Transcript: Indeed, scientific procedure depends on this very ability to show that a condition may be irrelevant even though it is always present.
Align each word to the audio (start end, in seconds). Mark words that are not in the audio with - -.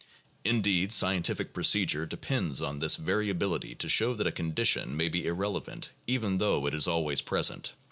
Indeed, 0.43 0.91
scientific 0.93 1.53
procedure 1.53 2.07
depends 2.07 2.59
on 2.59 2.79
this 2.79 2.95
very 2.95 3.29
ability 3.29 3.75
to 3.75 3.87
show 3.87 4.15
that 4.15 4.25
a 4.25 4.31
condition 4.31 4.97
may 4.97 5.09
be 5.09 5.27
irrelevant 5.27 5.91
even 6.07 6.39
though 6.39 6.65
it 6.65 6.73
is 6.73 6.87
always 6.87 7.21
present. 7.21 7.73